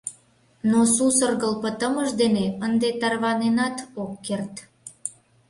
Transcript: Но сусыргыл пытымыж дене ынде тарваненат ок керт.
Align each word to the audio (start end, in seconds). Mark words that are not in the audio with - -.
Но 0.69 0.79
сусыргыл 0.95 1.53
пытымыж 1.61 2.09
дене 2.21 2.45
ынде 2.65 2.89
тарваненат 2.99 3.77
ок 4.03 4.11
керт. 4.25 4.53